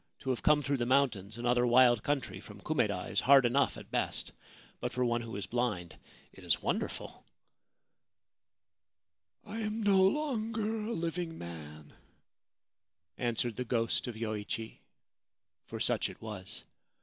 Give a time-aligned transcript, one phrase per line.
[0.21, 3.77] To have come through the mountains and other wild country from Kumeda is hard enough
[3.77, 4.31] at best;
[4.79, 5.95] but for one who is blind
[6.33, 7.23] it is wonderful/
[8.15, 11.93] * I am no longer a living man,'
[13.19, 14.79] answered the ghost of Yoichi
[15.67, 16.63] (for such it was).